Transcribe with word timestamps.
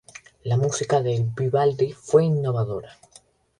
La 0.45 0.57
música 0.57 0.99
de 1.03 1.27
Vivaldi 1.35 1.93
fue 1.93 2.25
innovadora. 2.25 2.97